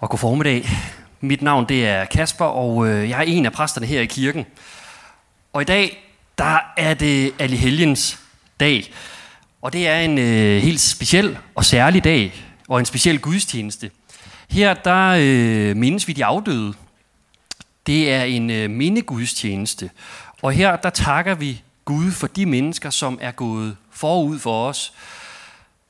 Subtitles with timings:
[0.00, 0.68] og god formiddag.
[1.20, 4.46] Mit navn det er Kasper, og øh, jeg er en af præsterne her i kirken.
[5.52, 6.04] Og i dag,
[6.38, 8.18] der er det Helgens
[8.60, 8.92] dag.
[9.62, 12.34] Og det er en øh, helt speciel og særlig dag,
[12.68, 13.90] og en speciel gudstjeneste.
[14.50, 16.74] Her, der øh, mindes vi de afdøde.
[17.86, 19.90] Det er en øh, mindegudstjeneste.
[20.42, 24.92] Og her, der takker vi Gud for de mennesker, som er gået forud for os.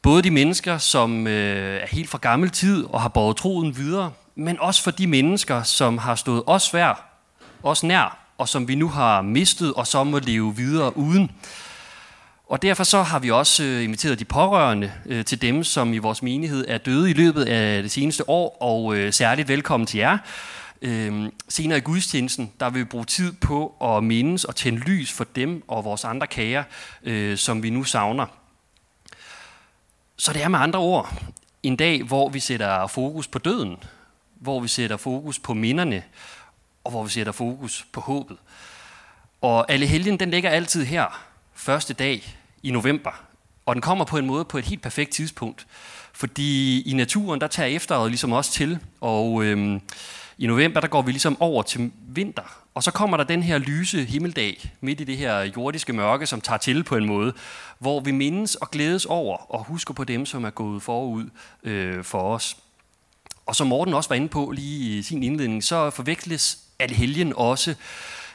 [0.02, 4.12] Både de mennesker, som øh, er helt fra gammel tid og har båret troen videre,
[4.34, 7.06] men også for de mennesker, som har stået os svær,
[7.62, 11.30] os nær, og som vi nu har mistet, og som må leve videre uden.
[12.46, 15.98] Og derfor så har vi også øh, inviteret de pårørende øh, til dem, som i
[15.98, 19.98] vores menighed er døde i løbet af det seneste år, og øh, særligt velkommen til
[19.98, 20.18] jer.
[20.82, 25.12] Øhm, senere i gudstjenesten, der vil vi bruge tid på at mindes og tænde lys
[25.12, 26.64] for dem og vores andre kager,
[27.02, 28.39] øh, som vi nu savner.
[30.20, 31.14] Så det er med andre ord
[31.62, 33.76] en dag, hvor vi sætter fokus på døden,
[34.34, 36.02] hvor vi sætter fokus på minderne,
[36.84, 38.36] og hvor vi sætter fokus på håbet.
[39.40, 43.10] Og alle helgen, den ligger altid her, første dag i november.
[43.66, 45.66] Og den kommer på en måde på et helt perfekt tidspunkt.
[46.12, 49.80] Fordi i naturen, der tager efteråret ligesom også til, og øhm,
[50.40, 52.42] i november, der går vi ligesom over til vinter.
[52.74, 56.40] Og så kommer der den her lyse himmeldag midt i det her jordiske mørke, som
[56.40, 57.32] tager til på en måde,
[57.78, 61.24] hvor vi mindes og glædes over og husker på dem, som er gået forud
[61.62, 62.56] øh, for os.
[63.46, 66.58] Og som Morten også var inde på lige i sin indledning, så forveksles
[66.90, 67.74] helgen også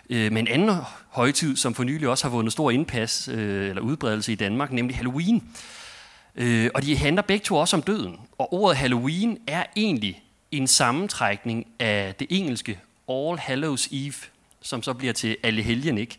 [0.09, 0.75] øh, med en anden
[1.09, 4.95] højtid, som for nylig også har vundet stor indpas øh, eller udbredelse i Danmark, nemlig
[4.95, 5.44] Halloween.
[6.36, 8.19] Øh, og de handler begge to også om døden.
[8.38, 12.80] Og ordet Halloween er egentlig en sammentrækning af det engelske
[13.10, 14.14] All Hallows Eve,
[14.62, 16.18] som så bliver til Helgen, ikke?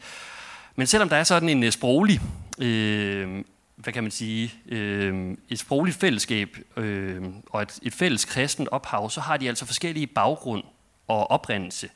[0.77, 2.21] Men selvom der er sådan en øh, sproglig,
[2.59, 3.45] øh,
[3.77, 9.11] hvad kan man sige, øh, et sprogligt fællesskab øh, og et, et fælles kristent ophav,
[9.11, 10.63] så har de altså forskellige baggrund
[11.09, 11.89] og oprindelse.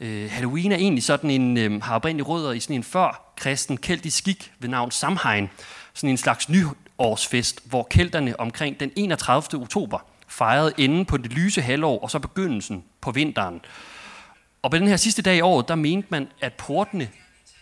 [0.00, 3.76] Øh, Halloween er egentlig sådan en, øh, har oprindeligt rødder i sådan en før kristen
[3.76, 5.50] keltisk skik ved navn Samhain,
[5.94, 9.62] sådan en slags nyårsfest, hvor kelterne omkring den 31.
[9.62, 9.98] oktober
[10.34, 13.60] fejret enden på det lyse halvår og så begyndelsen på vinteren.
[14.62, 17.08] Og på den her sidste dag i året, der mente man, at portene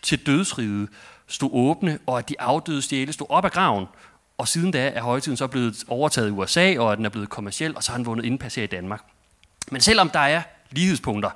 [0.01, 0.89] til dødsriget
[1.27, 3.85] stod åbne, og at de afdøde stjæle stod op af graven.
[4.37, 7.29] Og siden da er højtiden så blevet overtaget i USA, og at den er blevet
[7.29, 9.01] kommersiel, og så har den vundet indpas her i Danmark.
[9.71, 10.41] Men selvom der er
[10.71, 11.29] lighedspunkter,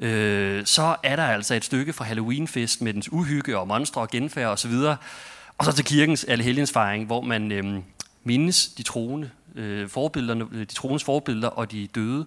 [0.00, 4.08] øh, så er der altså et stykke fra Halloweenfest med dens uhygge og monstre og
[4.10, 4.72] genfærd osv.,
[5.58, 7.82] og så til kirkens allehelgensfejring, hvor man øh,
[8.24, 12.26] mindes de troende, øh, forbillederne, øh, de troendes forbilleder og de døde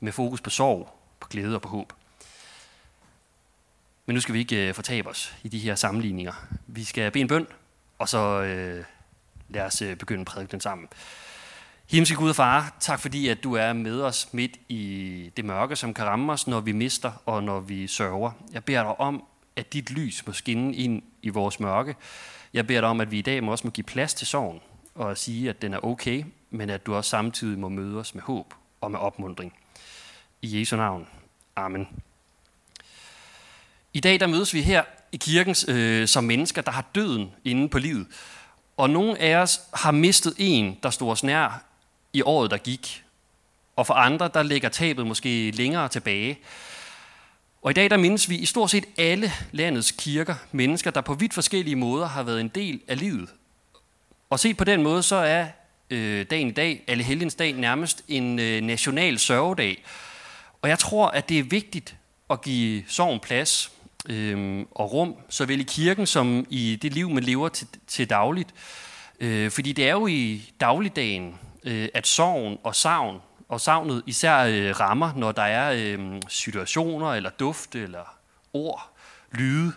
[0.00, 1.92] med fokus på sorg, på glæde og på håb.
[4.06, 6.32] Men nu skal vi ikke øh, fortabe os i de her sammenligninger.
[6.66, 7.46] Vi skal bede en bøn,
[7.98, 8.84] og så øh,
[9.48, 10.88] lad os øh, begynde prædiken sammen.
[11.90, 15.76] Himmelske Gud og Far, tak fordi at du er med os midt i det mørke,
[15.76, 18.30] som kan ramme os, når vi mister og når vi sørger.
[18.52, 19.24] Jeg beder dig om,
[19.56, 21.96] at dit lys må skinne ind i vores mørke.
[22.52, 24.60] Jeg beder dig om, at vi i dag må også må give plads til sorgen
[24.94, 28.22] og sige, at den er okay, men at du også samtidig må møde os med
[28.22, 29.52] håb og med opmundring.
[30.42, 31.06] I Jesu navn.
[31.56, 31.88] Amen.
[33.92, 37.68] I dag der mødes vi her i kirken øh, som mennesker, der har døden inde
[37.68, 38.06] på livet.
[38.76, 41.64] Og nogle af os har mistet en, der stod os nær
[42.12, 43.04] i året, der gik.
[43.76, 46.38] Og for andre, der ligger tabet måske længere tilbage.
[47.62, 51.14] Og i dag, der mindes vi i stort set alle landets kirker, mennesker, der på
[51.14, 53.28] vidt forskellige måder har været en del af livet.
[54.34, 55.46] Og set på den måde, så er
[55.90, 59.84] øh, dagen i dag, alle helgens dag, nærmest en øh, national sørgedag.
[60.62, 61.96] Og jeg tror, at det er vigtigt
[62.30, 63.72] at give sorgen plads
[64.08, 68.54] øh, og rum, såvel i kirken som i det liv, man lever til, til dagligt.
[69.20, 74.44] Øh, fordi det er jo i dagligdagen, øh, at sorgen og savn, og savnet især
[74.44, 78.16] øh, rammer, når der er øh, situationer, eller duft, eller
[78.52, 78.90] ord,
[79.32, 79.72] lyde, øh,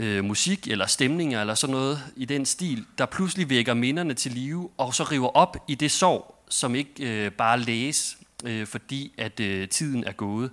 [0.00, 4.32] Øh, musik eller stemninger eller sådan noget i den stil, der pludselig vækker minderne til
[4.32, 9.12] live, og så river op i det sorg, som ikke øh, bare læses, øh, fordi
[9.18, 10.50] at øh, tiden er gået.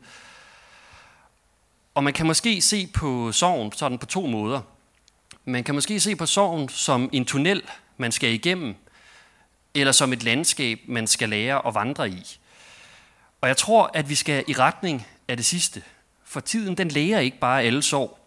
[1.96, 4.62] Og man kan måske se på sorgen sådan på to måder.
[5.46, 7.62] Man kan måske se på sorgen som en tunnel,
[7.98, 8.76] man skal igennem,
[9.74, 12.40] eller som et landskab, man skal lære at vandre i.
[13.42, 15.84] Og jeg tror, at vi skal i retning af det sidste.
[16.24, 18.25] For tiden, den læger ikke bare alle sorg.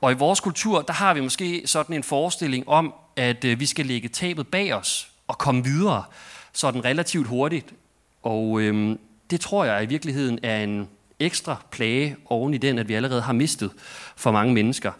[0.00, 3.66] Og i vores kultur, der har vi måske sådan en forestilling om, at øh, vi
[3.66, 6.04] skal lægge tabet bag os og komme videre
[6.52, 7.74] sådan relativt hurtigt.
[8.22, 8.98] Og øhm,
[9.30, 10.88] det tror jeg i virkeligheden er en
[11.20, 13.70] ekstra plage oven i den, at vi allerede har mistet
[14.16, 14.92] for mange mennesker.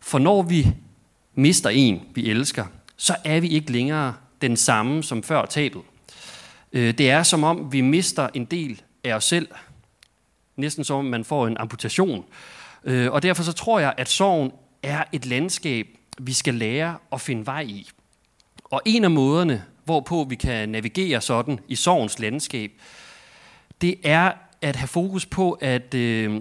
[0.00, 0.66] For når vi
[1.34, 2.64] mister en, vi elsker,
[2.96, 5.82] så er vi ikke længere den samme som før tabet.
[6.72, 9.48] Øh, det er som om, vi mister en del af os selv.
[10.56, 12.24] Næsten som om man får en amputation.
[12.84, 14.52] Øh, og derfor så tror jeg, at sorgen
[14.82, 15.86] er et landskab,
[16.18, 17.88] vi skal lære at finde vej i.
[18.64, 22.70] Og en af måderne, hvorpå vi kan navigere sådan i sorgens landskab,
[23.80, 24.32] det er
[24.62, 26.40] at have fokus på, at, øh,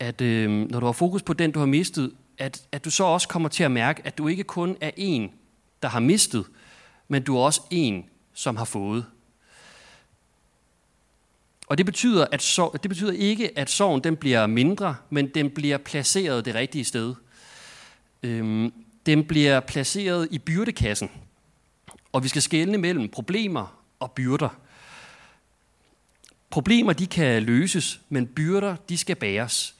[0.00, 3.04] at øh, når du har fokus på den, du har mistet, at, at du så
[3.04, 5.30] også kommer til at mærke, at du ikke kun er en,
[5.82, 6.44] der har mistet,
[7.08, 8.04] men du er også en,
[8.34, 9.06] som har fået.
[11.72, 15.50] Og det betyder, at sorg, det betyder ikke, at sorgen den bliver mindre, men den
[15.50, 17.14] bliver placeret det rigtige sted.
[18.22, 18.72] Øhm,
[19.06, 21.10] den bliver placeret i byrdekassen.
[22.12, 24.48] Og vi skal skelne mellem problemer og byrder.
[26.50, 29.74] Problemer de kan løses, men byrder de skal bæres.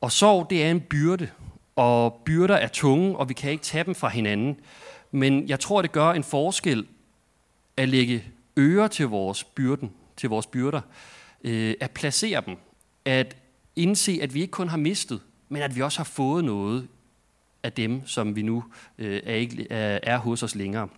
[0.00, 1.28] Og sorg det er en byrde,
[1.76, 4.56] og byrder er tunge, og vi kan ikke tage dem fra hinanden.
[5.10, 6.86] Men jeg tror, det gør en forskel
[7.76, 8.24] at lægge
[8.58, 10.80] øre til vores byrden, til vores byrder,
[11.44, 12.56] øh, at placere dem,
[13.04, 13.36] at
[13.76, 16.88] indse, at vi ikke kun har mistet, men at vi også har fået noget
[17.62, 18.64] af dem, som vi nu
[18.98, 20.88] øh, er, ikke, er, er hos os længere.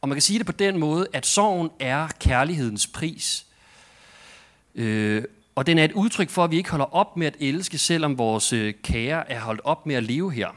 [0.00, 3.46] Og man kan sige det på den måde, at sorgen er kærlighedens pris.
[4.74, 5.24] Øh,
[5.54, 8.18] og den er et udtryk for, at vi ikke holder op med at elske, selvom
[8.18, 10.48] vores øh, kære er holdt op med at leve her.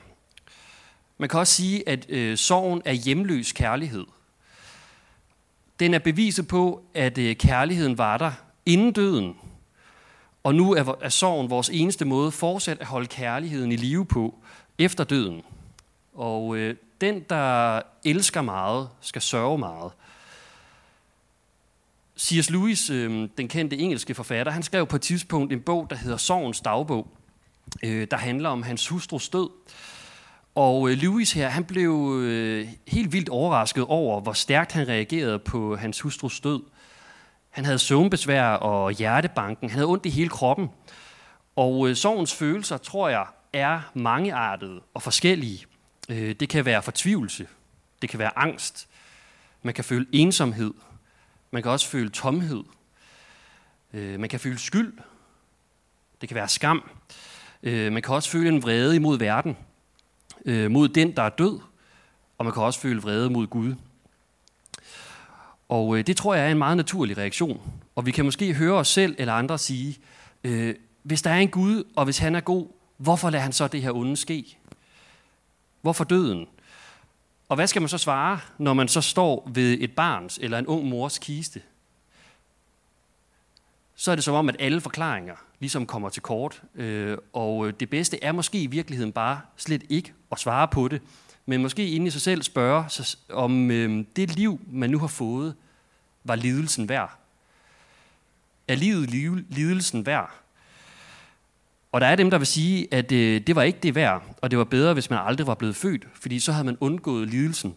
[1.17, 4.05] Man kan også sige, at øh, sorgen er hjemløs kærlighed.
[5.79, 8.31] Den er beviset på, at øh, kærligheden var der
[8.65, 9.35] inden døden.
[10.43, 14.35] Og nu er, er sorgen vores eneste måde fortsat at holde kærligheden i live på
[14.77, 15.41] efter døden.
[16.13, 19.91] Og øh, den, der elsker meget, skal sørge meget.
[22.19, 22.49] C.S.
[22.49, 26.17] Lewis, øh, den kendte engelske forfatter, han skrev på et tidspunkt en bog, der hedder
[26.17, 27.07] Sorgens dagbog,
[27.83, 29.49] øh, der handler om hans hustrus død.
[30.55, 35.39] Og øh, Lewis her, han blev øh, helt vildt overrasket over, hvor stærkt han reagerede
[35.39, 36.61] på hans hustrus død.
[37.49, 39.69] Han havde søvnbesvær og hjertebanken.
[39.69, 40.69] Han havde ondt i hele kroppen.
[41.55, 45.65] Og øh, sorgens følelser, tror jeg, er mangeartede og forskellige.
[46.09, 47.47] Øh, det kan være fortvivlelse.
[48.01, 48.87] Det kan være angst.
[49.63, 50.73] Man kan føle ensomhed.
[51.51, 52.63] Man kan også føle tomhed.
[53.93, 54.97] Øh, man kan føle skyld.
[56.21, 56.89] Det kan være skam.
[57.63, 59.57] Øh, man kan også føle en vrede imod verden.
[60.45, 61.59] Øh, mod den, der er død.
[62.37, 63.75] Og man kan også føle vrede mod Gud.
[65.69, 67.61] Og øh, det tror jeg er en meget naturlig reaktion.
[67.95, 69.97] Og vi kan måske høre os selv eller andre sige,
[70.43, 73.67] øh, hvis der er en Gud, og hvis han er god, hvorfor lader han så
[73.67, 74.57] det her onde ske?
[75.81, 76.47] Hvorfor døden?
[77.49, 80.67] Og hvad skal man så svare, når man så står ved et barns eller en
[80.67, 81.61] ung mors kiste?
[83.95, 86.61] Så er det som om, at alle forklaringer ligesom kommer til kort.
[86.75, 90.87] Øh, og øh, det bedste er måske i virkeligheden bare slet ikke at svare på
[90.87, 91.01] det,
[91.45, 92.85] men måske inde i sig selv spørge,
[93.29, 95.55] om øh, det liv, man nu har fået,
[96.23, 97.17] var lidelsen værd.
[98.67, 99.09] Er livet
[99.49, 100.31] lidelsen værd?
[101.91, 104.51] Og der er dem, der vil sige, at øh, det var ikke det værd, og
[104.51, 107.75] det var bedre, hvis man aldrig var blevet født, fordi så havde man undgået lidelsen.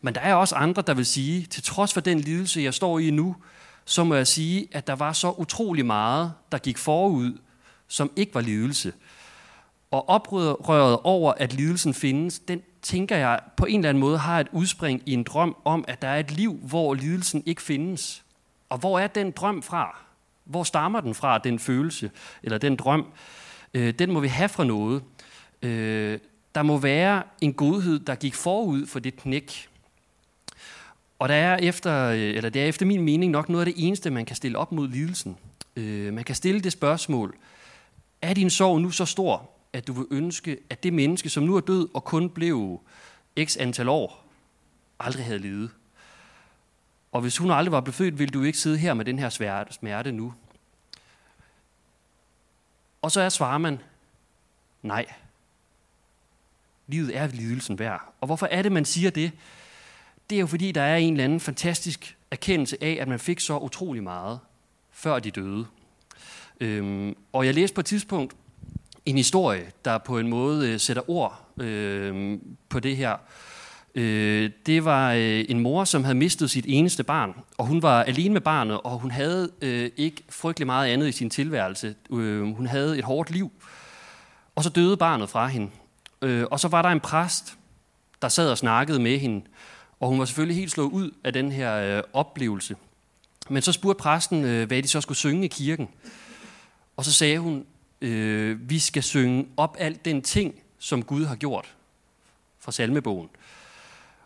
[0.00, 2.98] Men der er også andre, der vil sige, til trods for den lidelse, jeg står
[2.98, 3.36] i nu,
[3.84, 7.38] så må jeg sige, at der var så utrolig meget, der gik forud,
[7.88, 8.92] som ikke var lidelse.
[9.90, 14.40] Og oprøret over, at lidelsen findes, den tænker jeg på en eller anden måde har
[14.40, 18.24] et udspring i en drøm om, at der er et liv, hvor lidelsen ikke findes.
[18.68, 19.98] Og hvor er den drøm fra?
[20.44, 22.10] Hvor stammer den fra, den følelse
[22.42, 23.06] eller den drøm?
[23.74, 25.02] Øh, den må vi have fra noget.
[25.62, 26.18] Øh,
[26.54, 29.68] der må være en godhed, der gik forud for det knæk.
[31.24, 33.86] Og der er efter, øh, eller det er efter min mening nok noget af det
[33.86, 35.36] eneste, man kan stille op mod lidelsen.
[35.76, 37.36] Øh, man kan stille det spørgsmål,
[38.22, 41.56] er din sorg nu så stor, at du vil ønske, at det menneske, som nu
[41.56, 42.80] er død og kun blev
[43.44, 44.24] x antal år,
[45.00, 45.70] aldrig havde levet?
[47.12, 49.28] Og hvis hun aldrig var blevet født, ville du ikke sidde her med den her
[49.70, 50.34] smerte nu.
[53.02, 53.80] Og så er svarer man,
[54.82, 55.06] nej.
[56.86, 58.14] Livet er lidelsen værd.
[58.20, 59.32] Og hvorfor er det, man siger det?
[60.30, 63.40] Det er jo fordi, der er en eller anden fantastisk erkendelse af, at man fik
[63.40, 64.38] så utrolig meget,
[64.92, 65.66] før de døde.
[66.60, 68.34] Øhm, og jeg læste på et tidspunkt
[69.06, 72.38] en historie, der på en måde øh, sætter ord øh,
[72.68, 73.16] på det her.
[73.94, 78.02] Øh, det var øh, en mor, som havde mistet sit eneste barn, og hun var
[78.02, 81.94] alene med barnet, og hun havde øh, ikke frygtelig meget andet i sin tilværelse.
[82.12, 83.52] Øh, hun havde et hårdt liv,
[84.54, 85.70] og så døde barnet fra hende.
[86.22, 87.56] Øh, og så var der en præst,
[88.22, 89.44] der sad og snakkede med hende,
[90.00, 92.76] og hun var selvfølgelig helt slået ud af den her øh, oplevelse.
[93.48, 95.88] Men så spurgte præsten, øh, hvad de så skulle synge i kirken.
[96.96, 97.66] Og så sagde hun,
[98.00, 101.74] øh, vi skal synge op alt den ting, som Gud har gjort
[102.58, 103.28] fra salmebogen.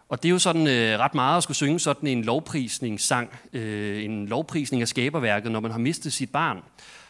[0.09, 4.05] Og det er jo sådan øh, ret meget at skulle synge sådan en lovprisningssang, øh,
[4.05, 6.63] en lovprisning af skaberværket, når man har mistet sit barn.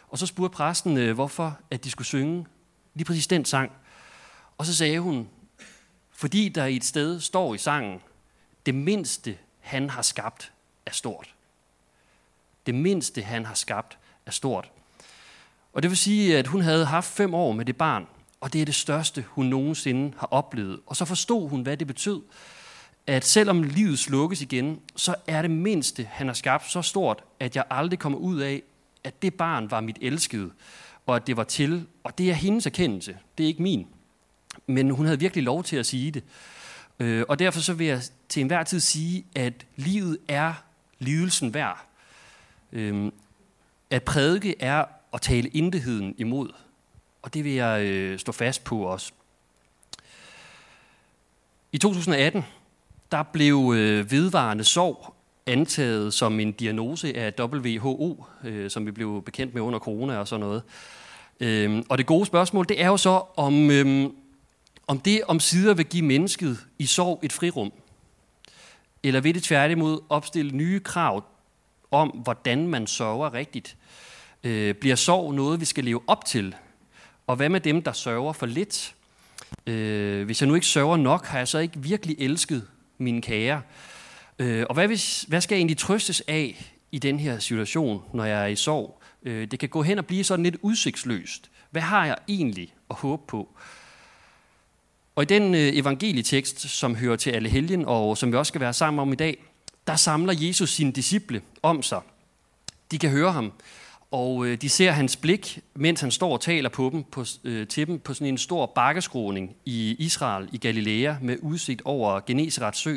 [0.08, 2.46] Og så spurgte præsten, øh, hvorfor at de skulle synge
[2.94, 3.72] lige præcis den sang.
[4.58, 5.28] Og så sagde hun,
[6.10, 8.00] fordi der i et sted står i sangen,
[8.68, 10.52] det mindste han har skabt
[10.86, 11.34] er stort.
[12.66, 14.70] Det mindste han har skabt er stort.
[15.72, 18.06] Og det vil sige, at hun havde haft fem år med det barn,
[18.40, 20.80] og det er det største, hun nogensinde har oplevet.
[20.86, 22.22] Og så forstod hun, hvad det betød,
[23.06, 27.56] at selvom livet slukkes igen, så er det mindste, han har skabt, så stort, at
[27.56, 28.62] jeg aldrig kommer ud af,
[29.04, 30.50] at det barn var mit elskede,
[31.06, 31.86] og at det var til.
[32.04, 33.86] Og det er hendes erkendelse, det er ikke min.
[34.66, 36.24] Men hun havde virkelig lov til at sige det.
[37.00, 40.54] Øh, og derfor så vil jeg til enhver tid sige, at livet er
[40.98, 41.86] lidelsen værd.
[42.72, 43.12] Øh,
[43.90, 46.48] at prædike er at tale intetheden imod.
[47.22, 49.12] Og det vil jeg øh, stå fast på også.
[51.72, 52.44] I 2018,
[53.12, 55.14] der blev øh, vedvarende sorg
[55.46, 60.28] antaget som en diagnose af WHO, øh, som vi blev bekendt med under corona og
[60.28, 60.62] sådan noget.
[61.40, 64.10] Øh, og det gode spørgsmål, det er jo så, om, øh,
[64.88, 67.72] om det om sider vil give mennesket i sorg et frirum.
[69.02, 71.24] Eller vil det tværtimod opstille nye krav
[71.90, 73.76] om, hvordan man sørger rigtigt.
[74.44, 76.54] Øh, bliver sorg noget, vi skal leve op til?
[77.26, 78.94] Og hvad med dem, der sørger for lidt?
[79.66, 82.66] Øh, hvis jeg nu ikke sørger nok, har jeg så ikke virkelig elsket
[82.98, 83.62] mine kære?
[84.38, 88.24] Øh, og hvad, hvis, hvad skal jeg egentlig trøstes af i den her situation, når
[88.24, 89.02] jeg er i sorg?
[89.22, 91.50] Øh, det kan gå hen og blive sådan lidt udsigtsløst.
[91.70, 93.48] Hvad har jeg egentlig at håbe på?
[95.18, 98.60] Og i den øh, evangelietekst, som hører til alle helgen, og som vi også skal
[98.60, 99.44] være sammen om i dag,
[99.86, 102.00] der samler Jesus sine disciple om sig.
[102.90, 103.52] De kan høre ham,
[104.10, 107.66] og øh, de ser hans blik, mens han står og taler på dem, på, øh,
[107.66, 112.78] til dem på sådan en stor bakkeskroning i Israel, i Galilea, med udsigt over Genesarets
[112.78, 112.96] sø.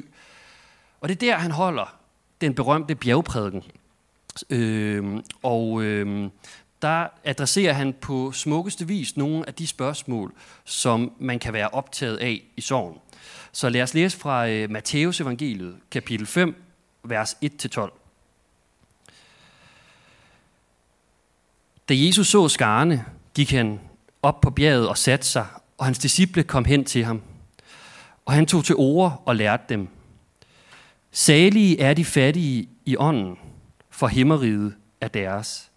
[1.01, 1.96] Og det er der, han holder
[2.42, 3.63] den berømte bjergprædiken.
[4.50, 6.30] Øh, og øh,
[6.82, 10.34] der adresserer han på smukkeste vis nogle af de spørgsmål,
[10.66, 12.98] som man kan være optaget af i sorgen.
[13.52, 16.64] Så lad os læse fra øh, Matteus evangeliet, kapitel 5,
[17.04, 17.98] vers 1-12.
[21.90, 23.80] Da Jesus så skarne, gik han
[24.22, 25.46] op på bjerget og satte sig,
[25.78, 27.22] og hans disciple kom hen til ham.
[28.26, 29.88] Og han tog til ord og lærte dem.
[31.12, 33.38] Salige er de fattige i ånden,
[33.90, 35.71] for himmeriget er deres.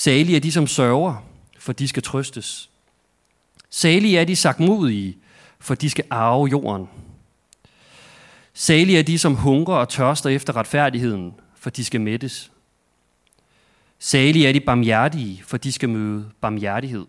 [0.00, 1.26] Salige er de, som sørger,
[1.58, 2.70] for de skal trøstes.
[3.70, 5.18] Salige er de sagtmodige,
[5.58, 6.88] for de skal arve jorden.
[8.54, 12.50] Salige er de, som hungrer og tørster efter retfærdigheden, for de skal mættes.
[13.98, 17.06] Salige er de barmhjertige, for de skal møde barmhjertighed.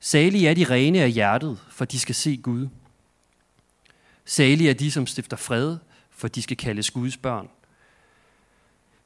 [0.00, 2.68] Salige er de rene af hjertet, for de skal se Gud.
[4.24, 5.76] Salige er de, som stifter fred,
[6.10, 7.48] for de skal kaldes Guds børn.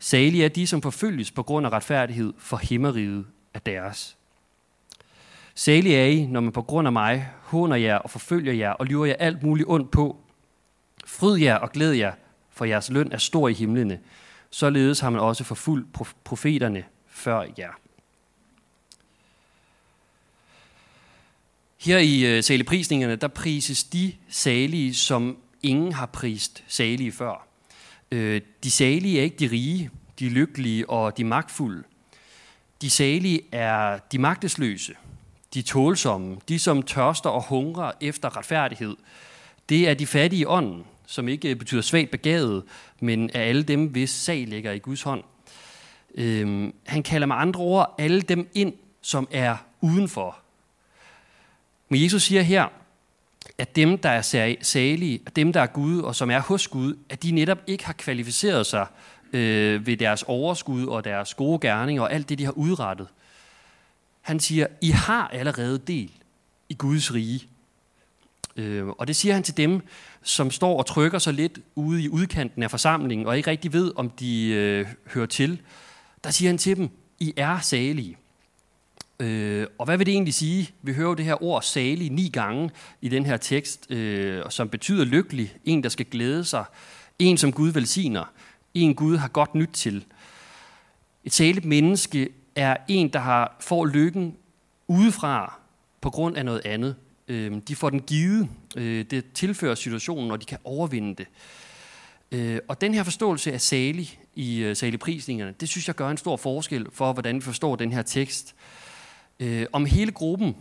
[0.03, 4.17] Salige er de, som forfølges på grund af retfærdighed, for himmeriget er deres.
[5.55, 8.87] Salige er I, når man på grund af mig håner jer og forfølger jer og
[8.87, 10.17] lyver jer alt muligt ondt på.
[11.05, 12.13] Fryd jer og glæd jer,
[12.51, 14.01] for jeres løn er stor i himlene.
[14.51, 15.87] Således har man også forfulgt
[16.25, 17.73] profeterne før jer.
[21.79, 27.52] Her i øh, saligprisningerne, der prises de salige, som ingen har prist salige før.
[28.12, 31.83] Øh, de salige er ikke de rige, de lykkelige og de magtfulde.
[32.83, 34.95] De salige er de magtesløse,
[35.54, 38.97] de tålsomme, de som tørster og hungrer efter retfærdighed.
[39.69, 42.64] Det er de fattige i ånden, som ikke betyder svagt begavet,
[43.00, 45.25] men er alle dem, hvis sag ligger i Guds hånd.
[46.14, 50.38] Øhm, han kalder med andre ord alle dem ind, som er udenfor.
[51.88, 52.69] Men Jesus siger her,
[53.59, 56.95] at dem, der er salige, at dem, der er Gud og som er hos Gud,
[57.09, 58.87] at de netop ikke har kvalificeret sig
[59.33, 63.07] øh, ved deres overskud og deres gode gerninger og alt det, de har udrettet.
[64.21, 66.11] Han siger, I har allerede del
[66.69, 67.49] i Guds rige.
[68.57, 69.81] Øh, og det siger han til dem,
[70.23, 73.93] som står og trykker sig lidt ude i udkanten af forsamlingen, og ikke rigtig ved,
[73.97, 75.61] om de øh, hører til.
[76.25, 78.17] Der siger han til dem, I er salige.
[79.23, 80.71] Øh, og hvad vil det egentlig sige?
[80.83, 84.69] Vi hører jo det her ord salig ni gange i den her tekst, øh, som
[84.69, 86.64] betyder lykkelig, en der skal glæde sig,
[87.19, 88.25] en som Gud velsigner,
[88.75, 90.05] en Gud har godt nyt til.
[91.25, 94.37] Et saligt menneske er en, der har, får lykken
[94.88, 95.59] udefra
[96.00, 96.97] på grund af noget andet.
[97.29, 98.49] Øh, de får den givet.
[98.76, 101.26] Øh, det tilfører situationen, og de kan overvinde det.
[102.33, 106.17] Øh, og den her forståelse af salig i øh, saligprisningerne, det synes jeg gør en
[106.17, 108.55] stor forskel for, hvordan vi forstår den her tekst.
[108.55, 108.82] Øh,
[109.43, 110.57] øh, om hele gruppen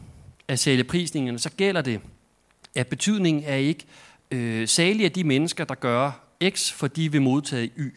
[0.48, 2.00] af sælgeprisningerne, så gælder det,
[2.76, 3.86] at betydningen er ikke,
[4.32, 6.12] Øh, særlig af de mennesker, der gør
[6.50, 7.96] X, for de vil modtage Y.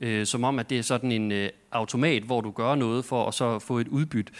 [0.00, 3.28] Øh, som om, at det er sådan en øh, automat, hvor du gør noget for
[3.28, 4.32] at så få et udbytte.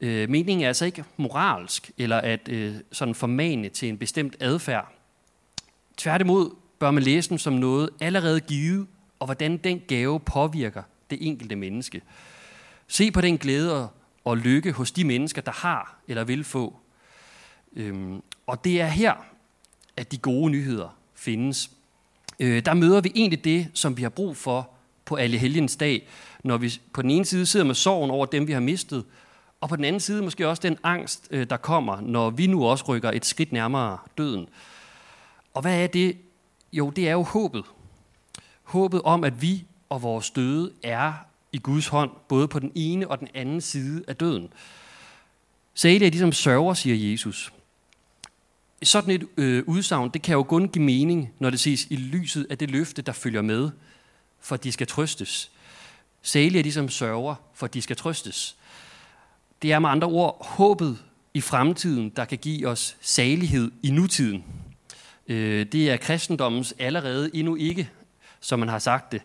[0.00, 4.92] Øh, meningen er altså ikke moralsk, eller at øh, sådan formane til en bestemt adfærd.
[5.96, 8.86] Tværtimod bør man læse den som noget allerede givet,
[9.18, 12.02] og hvordan den gave påvirker det enkelte menneske.
[12.88, 13.88] Se på den glæde og
[14.24, 16.76] og lykke hos de mennesker, der har eller vil få.
[17.76, 19.14] Øhm, og det er her,
[19.96, 21.70] at de gode nyheder findes.
[22.40, 24.70] Øh, der møder vi egentlig det, som vi har brug for
[25.04, 26.08] på alle helgens dag,
[26.44, 29.04] når vi på den ene side sidder med sorgen over dem, vi har mistet,
[29.60, 32.66] og på den anden side måske også den angst, øh, der kommer, når vi nu
[32.66, 34.48] også rykker et skridt nærmere døden.
[35.54, 36.16] Og hvad er det?
[36.72, 37.64] Jo, det er jo håbet.
[38.62, 41.12] Håbet om, at vi og vores døde er
[41.52, 44.52] i Guds hånd, både på den ene og den anden side af døden.
[45.74, 47.52] Særligt er de, som sørger, siger Jesus.
[48.82, 52.46] Sådan et øh, udsagn, det kan jo kun give mening, når det ses i lyset
[52.50, 53.70] af det løfte, der følger med,
[54.40, 55.50] for de skal trøstes.
[56.22, 58.56] Særligt er de, som sørger, for de skal trøstes.
[59.62, 60.98] Det er med andre ord håbet
[61.34, 64.44] i fremtiden, der kan give os salighed i nutiden.
[65.28, 67.90] Øh, det er kristendommens allerede endnu ikke,
[68.40, 69.22] som man har sagt det.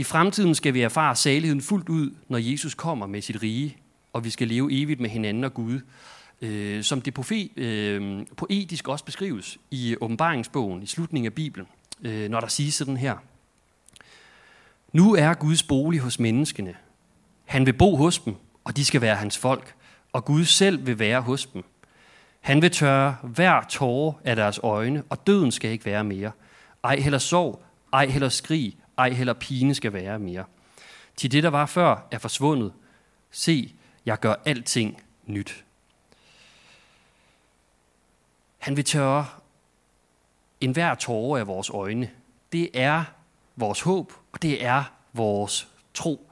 [0.00, 3.76] I fremtiden skal vi erfare saligheden fuldt ud, når Jesus kommer med sit rige,
[4.12, 5.80] og vi skal leve evigt med hinanden og Gud.
[6.40, 11.66] Øh, som det øh, poetisk også beskrives i åbenbaringsbogen, i slutningen af Bibelen,
[12.02, 13.16] øh, når der siges sådan her.
[14.92, 16.74] Nu er Guds bolig hos menneskene.
[17.44, 19.74] Han vil bo hos dem, og de skal være hans folk,
[20.12, 21.64] og Gud selv vil være hos dem.
[22.40, 26.30] Han vil tørre hver tåre af deres øjne, og døden skal ikke være mere.
[26.84, 30.44] Ej heller sorg, ej heller skrig, ej heller pine skal være mere.
[31.16, 32.72] Til det, der var før, er forsvundet.
[33.30, 33.74] Se,
[34.06, 35.64] jeg gør alting nyt.
[38.58, 39.26] Han vil tørre
[40.60, 42.10] enhver tårer af vores øjne.
[42.52, 43.04] Det er
[43.56, 46.30] vores håb, og det er vores tro.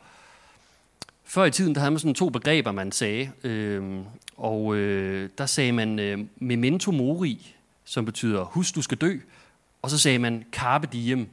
[1.24, 3.32] Før i tiden, der havde man sådan to begreber, man sagde.
[3.44, 4.00] Øh,
[4.36, 9.18] og øh, der sagde man øh, memento mori, som betyder husk, du skal dø.
[9.82, 11.28] Og så sagde man carpe diem,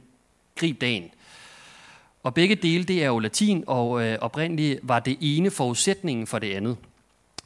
[0.56, 1.10] grib dagen.
[2.26, 6.38] Og begge dele, det er jo latin, og øh, oprindeligt var det ene forudsætningen for
[6.38, 6.76] det andet.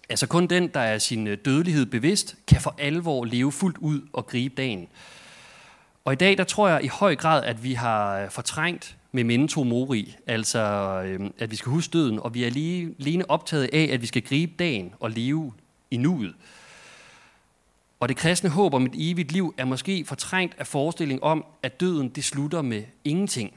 [0.09, 4.01] Altså kun den, der er sin øh, dødelighed bevidst, kan for alvor leve fuldt ud
[4.13, 4.89] og gribe dagen.
[6.05, 8.97] Og i dag, der tror jeg i høj grad, at vi har øh, fortrængt fortrængt
[9.13, 10.61] memento mori, altså
[11.07, 14.07] øh, at vi skal huske døden, og vi er lige, lige optaget af, at vi
[14.07, 15.53] skal gribe dagen og leve
[15.91, 16.35] i nuet.
[18.01, 21.81] Og det kristne håb om et evigt liv er måske fortrængt af forestilling om, at
[21.81, 23.53] døden det slutter med ingenting.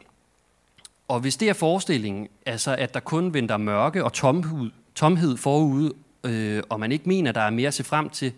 [1.14, 5.94] Og hvis det er forestillingen, altså at der kun venter mørke og tomhed, tomhed forude,
[6.24, 8.34] øh, og man ikke mener, der er mere at se frem til,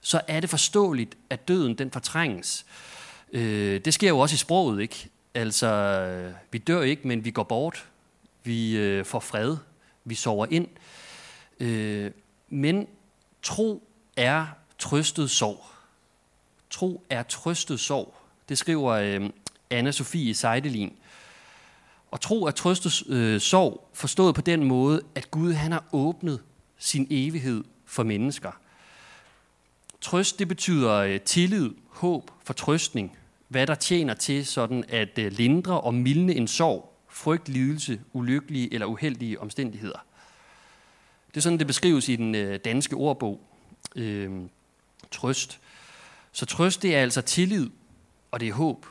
[0.00, 2.66] så er det forståeligt, at døden den fortrænges.
[3.32, 5.08] Øh, det sker jo også i sproget, ikke?
[5.34, 7.86] Altså, øh, vi dør ikke, men vi går bort.
[8.44, 9.56] Vi øh, får fred.
[10.04, 10.68] Vi sover ind.
[11.60, 12.10] Øh,
[12.48, 12.86] men
[13.42, 14.46] tro er
[14.78, 15.64] trøstet sorg.
[16.70, 18.14] Tro er trøstet sorg.
[18.48, 19.30] Det skriver øh,
[19.74, 20.92] Anna-Sophie Seidelin.
[22.10, 26.42] Og tro er trøstes øh, sorg, forstået på den måde, at Gud han har åbnet
[26.78, 28.50] sin evighed for mennesker.
[30.00, 33.16] Trøst, det betyder øh, tillid, håb, fortrøstning,
[33.48, 38.74] hvad der tjener til sådan at øh, lindre og mildne en sorg, frygt, lidelse, ulykkelige
[38.74, 40.04] eller uheldige omstændigheder.
[41.28, 43.40] Det er sådan, det beskrives i den øh, danske ordbog.
[43.96, 44.30] Øh,
[45.10, 45.60] trøst.
[46.32, 47.70] Så trøst, det er altså tillid,
[48.30, 48.86] og det er håb.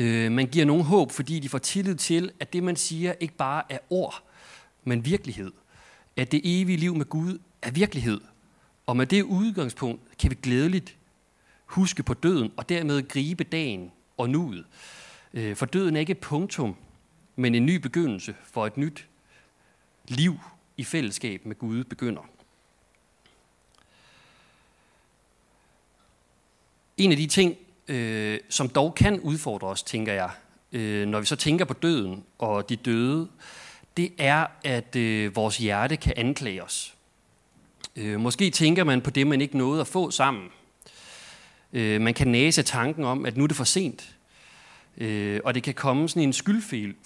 [0.00, 3.34] Øh, man giver nogen håb, fordi de får tillid til, at det, man siger, ikke
[3.34, 4.22] bare er ord,
[4.84, 5.52] men virkelighed.
[6.16, 8.20] At det evige liv med Gud er virkelighed.
[8.86, 10.96] Og med det udgangspunkt kan vi glædeligt
[11.66, 14.64] huske på døden og dermed gribe dagen og nuet.
[15.34, 16.76] Øh, for døden er ikke et punktum,
[17.36, 19.06] men en ny begyndelse for et nyt
[20.08, 20.38] liv
[20.76, 22.22] i fællesskab med Gud begynder.
[26.96, 27.56] En af de ting,
[27.90, 30.30] øh, som dog kan udfordre os, tænker jeg,
[30.72, 33.28] øh, når vi så tænker på døden og de døde,
[33.96, 36.94] det er, at øh, vores hjerte kan anklage os.
[37.96, 40.48] Øh, måske tænker man på det, man ikke nåede at få sammen.
[41.72, 44.16] Øh, man kan næse tanken om, at nu er det for sent.
[44.98, 46.32] Øh, og det kan komme sådan en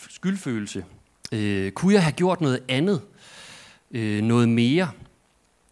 [0.09, 0.85] skyldfølelse.
[1.33, 3.03] Øh, kunne jeg have gjort noget andet?
[3.91, 4.91] Øh, noget mere?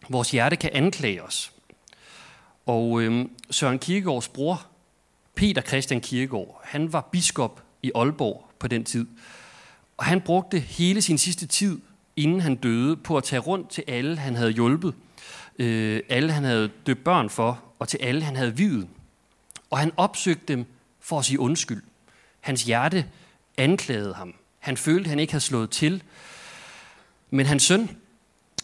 [0.09, 1.53] Vores hjerte kan anklage os.
[2.67, 4.67] Og øh, Søren Kierkegaards bror,
[5.35, 9.07] Peter Christian Kirkegaard, han var biskop i Aalborg på den tid.
[9.97, 11.81] Og han brugte hele sin sidste tid,
[12.17, 14.95] inden han døde, på at tage rundt til alle, han havde hjulpet.
[15.59, 18.89] Øh, alle, han havde døbt børn for, og til alle, han havde videt.
[19.71, 20.65] Og han opsøgte dem
[21.01, 21.83] for at sige undskyld.
[22.41, 23.07] Hans hjerte
[23.57, 24.35] anklagede ham.
[24.59, 26.03] Han følte, han ikke havde slået til.
[27.31, 27.97] Men hans søn,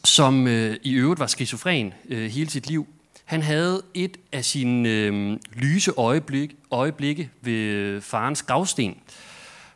[0.05, 2.87] som øh, i øvrigt var skizofren øh, hele sit liv,
[3.29, 9.01] han havde et af sine øh, lyse øjeblik, øjeblikke ved øh, farens gravsten.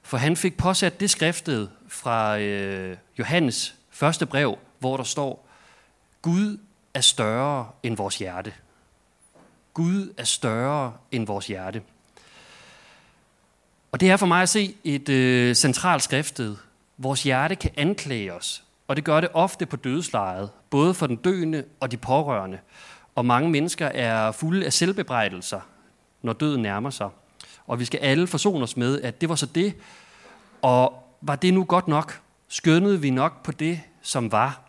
[0.03, 5.49] For han fik påsat det skriftet fra øh, Johannes første brev, hvor der står,
[6.23, 6.59] Gud
[6.95, 8.53] er større end vores hjerte.
[9.75, 11.83] Gud er større end vores hjerte.
[13.93, 16.59] Og det er for mig at se et øh, centralt skriftet.
[16.99, 21.17] Vores hjerte kan anklage os, og det gør det ofte på dødslejet, både for den
[21.17, 22.59] døende og de pårørende.
[23.15, 25.61] Og mange mennesker er fulde af selvbebrejdelser,
[26.23, 27.09] når døden nærmer sig.
[27.67, 29.75] Og vi skal alle forsone os med, at det var så det,
[30.63, 32.21] og var det nu godt nok?
[32.49, 34.61] Skønnede vi nok på det, som var?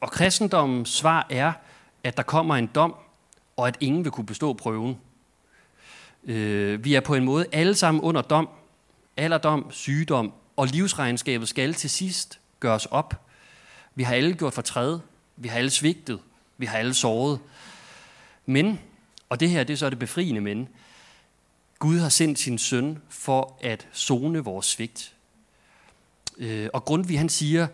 [0.00, 1.52] Og kristendommens svar er,
[2.04, 2.94] at der kommer en dom,
[3.56, 4.98] og at ingen vil kunne bestå prøven.
[6.24, 8.48] Øh, vi er på en måde alle sammen under dom,
[9.16, 13.26] alderdom, sygdom, og livsregnskabet skal til sidst gøres op.
[13.94, 14.98] Vi har alle gjort fortræd,
[15.36, 16.20] vi har alle svigtet,
[16.58, 17.38] vi har alle såret.
[18.46, 18.80] Men,
[19.28, 20.68] og det her det er så det befriende men,
[21.78, 25.14] Gud har sendt sin søn for at zone vores svigt.
[26.38, 27.66] Øh, og Grundtvig han siger,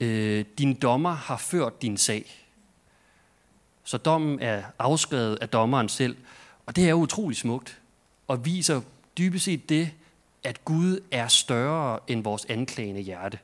[0.00, 2.46] øh, din dommer har ført din sag.
[3.84, 6.16] Så dommen er afskrevet af dommeren selv.
[6.66, 7.80] Og det er utrolig smukt,
[8.28, 8.80] og viser
[9.18, 9.90] dybest set det,
[10.44, 13.38] at Gud er større end vores anklagende hjerte.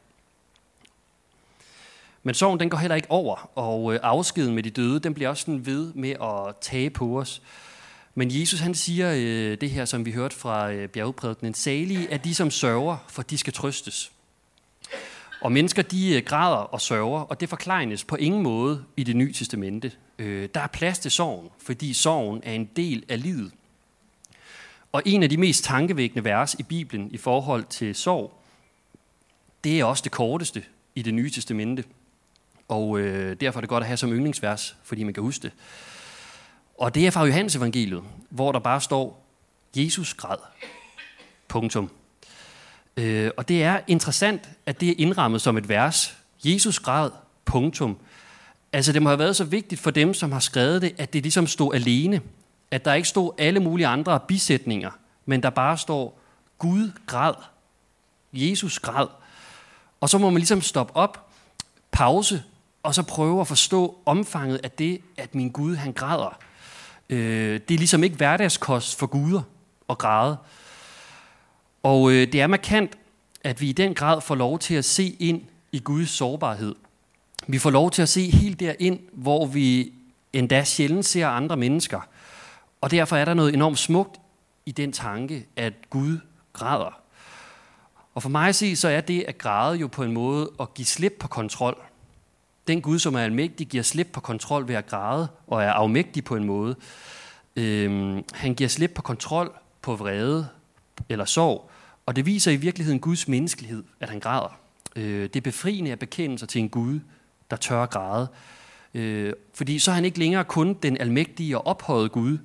[2.23, 5.29] Men sorgen den går heller ikke over, og øh, afskeden med de døde, den bliver
[5.31, 7.43] også sådan ved med at tage på os.
[8.15, 12.17] Men Jesus han siger øh, det her, som vi hørte fra øh, bjergprædiken, salige er
[12.17, 14.13] de, som sørger, for de skal trøstes.
[15.41, 19.17] Og mennesker, de øh, græder og sørger, og det forklejnes på ingen måde i det
[19.17, 19.93] nye testamente.
[20.19, 23.53] Øh, der er plads til sorgen, fordi sorgen er en del af livet.
[24.93, 28.33] Og en af de mest tankevækkende vers i Bibelen i forhold til sorg,
[29.65, 31.85] det er også det korteste i det nye testamente.
[32.68, 35.53] Og øh, derfor er det godt at have som yndlingsvers, fordi man kan huske det.
[36.79, 39.25] Og det er fra Johannes evangeliet, hvor der bare står,
[39.77, 40.37] Jesus græd.
[41.48, 41.90] Punktum.
[42.96, 46.16] Øh, og det er interessant, at det er indrammet som et vers.
[46.44, 47.11] Jesus græd.
[47.44, 47.98] Punktum.
[48.72, 51.22] Altså det må have været så vigtigt for dem, som har skrevet det, at det
[51.22, 52.20] ligesom stod alene.
[52.70, 54.90] At der ikke stod alle mulige andre bisætninger,
[55.27, 56.20] men der bare står,
[56.59, 57.35] Gud græd.
[58.33, 59.07] Jesus græd.
[60.01, 61.31] Og så må man ligesom stoppe op,
[61.90, 62.42] pause,
[62.83, 66.38] og så prøve at forstå omfanget af det, at min Gud han græder.
[67.11, 69.42] Øh, det er ligesom ikke hverdagskost for guder
[69.90, 70.37] at græde.
[71.83, 72.99] Og øh, det er markant,
[73.45, 75.42] at vi i den grad får lov til at se ind
[75.73, 76.75] i Guds sårbarhed.
[77.47, 79.92] Vi får lov til at se helt derind, hvor vi
[80.33, 82.01] endda sjældent ser andre mennesker.
[82.81, 84.21] Og derfor er der noget enormt smukt
[84.66, 86.18] i den tanke, at Gud
[86.53, 87.01] græder.
[88.14, 90.75] Og for mig at se, så er det at græde jo på en måde at
[90.75, 91.83] give slip på kontrol.
[92.68, 96.25] Den Gud, som er almægtig, giver slip på kontrol ved at græde, og er afmægtig
[96.25, 96.77] på en måde.
[97.57, 100.48] Øhm, han giver slip på kontrol, på vrede
[101.09, 101.70] eller sorg,
[102.07, 104.59] og det viser i virkeligheden Guds menneskelighed, at han græder.
[104.96, 107.01] Øh, det er befriende at bekende sig til en Gud,
[107.51, 108.29] der tør at græde.
[108.94, 112.38] Øh, fordi så er han ikke længere kun den almægtige og ophøjede Gud.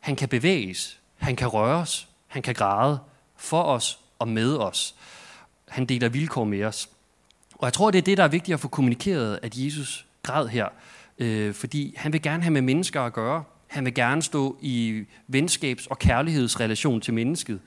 [0.00, 2.98] Han kan bevæges, han kan røres, han kan græde
[3.36, 4.94] for os og med os.
[5.68, 6.88] Han deler vilkår med os.
[7.62, 10.46] Og jeg tror, det er det, der er vigtigt at få kommunikeret, at Jesus græd
[10.46, 10.68] her.
[11.18, 13.44] Øh, fordi han vil gerne have med mennesker at gøre.
[13.66, 17.60] Han vil gerne stå i venskabs- og kærlighedsrelation til mennesket.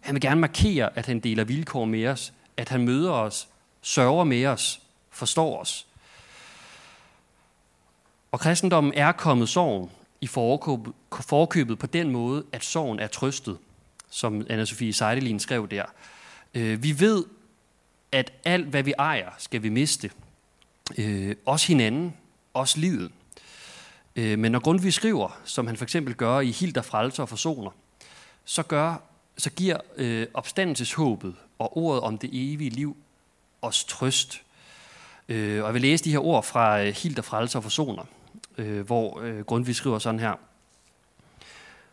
[0.00, 3.48] Han vil gerne markere, at han deler vilkår med os, at han møder os,
[3.82, 5.86] sørger med os, forstår os.
[8.32, 10.26] Og kristendommen er kommet sorgen i
[11.10, 13.58] forkøbet på den måde, at sorgen er trøstet,
[14.10, 15.84] som Anna-Sophie Seidelin skrev der.
[16.54, 17.24] Øh, vi ved,
[18.12, 20.10] at alt, hvad vi ejer, skal vi miste.
[20.98, 22.14] Øh, også hinanden,
[22.54, 23.10] også livet.
[24.16, 27.70] Øh, men når Grundtvig skriver, som han for eksempel gør i Hilder frelser og forsoner,
[28.44, 29.02] så, gør,
[29.36, 32.96] så giver øh, opstandelseshåbet og ordet om det evige liv
[33.62, 34.42] os trøst.
[35.28, 38.04] Øh, og jeg vil læse de her ord fra øh, Hilder frelser og forsoner,
[38.58, 40.34] øh, hvor øh, Grundtvig skriver sådan her.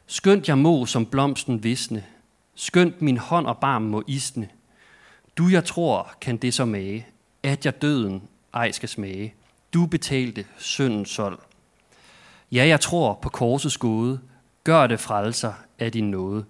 [0.08, 2.06] Skønt jeg må som blomsten visne,
[2.56, 4.50] skønt min hånd og barm må isne,
[5.38, 7.08] du, jeg tror, kan det så mage,
[7.44, 9.34] at jeg døden ej skal smage.
[9.74, 11.40] Du betalte syndens sold.
[12.52, 14.20] Ja, jeg tror på korsets gode.
[14.64, 16.46] Gør det frelser af din nåde.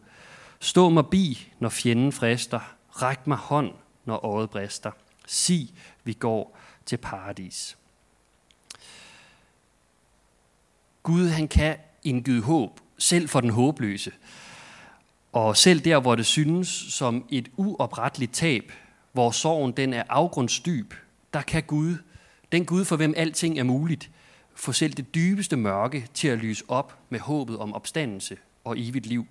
[0.59, 2.59] Stå mig bi, når fjenden frister.
[2.89, 3.73] Ræk mig hånd,
[4.05, 4.91] når året brister.
[5.25, 5.69] Sig,
[6.03, 7.77] vi går til paradis.
[11.03, 14.11] Gud, han kan indgyde håb selv for den håbløse.
[15.37, 18.71] Og selv der, hvor det synes som et uopretteligt tab,
[19.11, 20.93] hvor sorgen den er afgrundsdyb,
[21.33, 21.97] der kan Gud,
[22.51, 24.11] den Gud for hvem alting er muligt,
[24.55, 29.05] få selv det dybeste mørke til at lyse op med håbet om opstandelse og evigt
[29.05, 29.27] liv.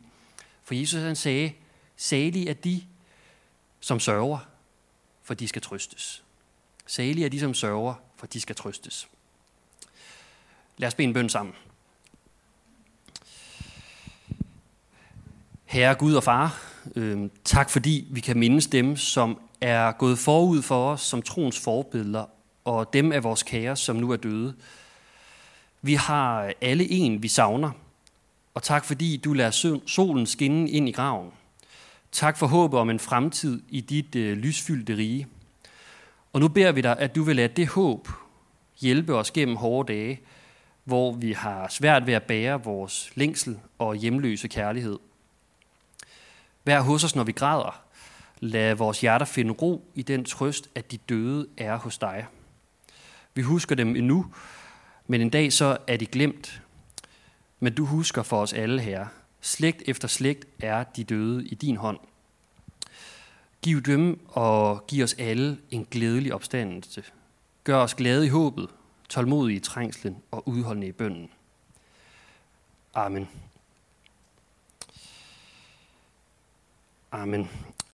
[0.65, 1.53] For Jesus han sagde,
[1.97, 2.83] salige er de,
[3.81, 4.39] som sørger,
[5.23, 6.23] for de skal trøstes.
[6.87, 9.09] Salige er de, som sørger, for de skal trøstes.
[10.77, 11.55] Lad os bede en bøn sammen.
[15.67, 16.63] Herre Gud og Far,
[16.97, 21.61] øh, tak fordi vi kan mindes dem, som er gået forud for os som troens
[21.61, 22.25] forbilleder,
[22.65, 24.55] og dem af vores kære, som nu er døde.
[25.83, 27.71] Vi har alle en, vi savner,
[28.55, 31.31] og tak fordi du lader solen skinne ind i graven.
[32.13, 35.27] Tak for håbet om en fremtid i dit øh, lysfyldte rige.
[36.33, 38.09] Og nu beder vi dig, at du vil lade det håb
[38.81, 40.21] hjælpe os gennem hårde dage,
[40.85, 44.99] hvor vi har svært ved at bære vores længsel og hjemløse kærlighed.
[46.67, 47.83] Vær hos os, når vi græder.
[48.41, 52.27] Lad vores hjerter finde ro i den trøst, at de døde er hos dig.
[53.35, 54.27] Vi husker dem endnu,
[55.07, 56.63] men en dag så er de glemt.
[57.61, 59.07] Men du husker for os alle, her.
[59.41, 61.99] Slægt efter slægt er de døde i din hånd.
[63.63, 67.05] Giv dem og giv os alle en glædelig opstandelse.
[67.65, 68.69] Gør os glade i håbet,
[69.09, 71.31] tålmodige i trængslen og udholdende i bønden.
[72.95, 73.29] Amen.
[77.17, 77.49] Amen.